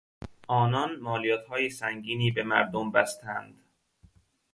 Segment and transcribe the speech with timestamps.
[0.47, 3.61] آنان مالیاتهای سنگینی به مردم بستند.